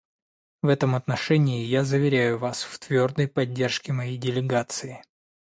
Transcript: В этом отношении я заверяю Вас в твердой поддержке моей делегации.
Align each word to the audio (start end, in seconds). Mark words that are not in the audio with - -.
В 0.63 0.67
этом 0.67 0.95
отношении 0.95 1.63
я 1.63 1.83
заверяю 1.83 2.39
Вас 2.39 2.63
в 2.63 2.79
твердой 2.79 3.27
поддержке 3.27 3.93
моей 3.93 4.17
делегации. 4.17 5.03